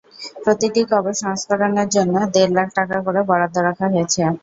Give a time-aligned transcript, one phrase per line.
[0.43, 4.21] প্রতিটি কবর সংরক্ষণের জন্য দেড় লাখ টাকা করে বরাদ্দ রাখা হয়েছে।